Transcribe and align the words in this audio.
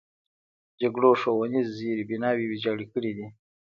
جګړو 0.81 1.11
ښوونیز 1.21 1.67
زیربناوې 1.79 2.45
ویجاړې 2.47 2.85
کړي 2.93 3.11
دي. 3.17 3.27